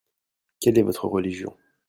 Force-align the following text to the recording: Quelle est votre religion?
Quelle 0.59 0.79
est 0.79 0.81
votre 0.81 1.05
religion? 1.05 1.55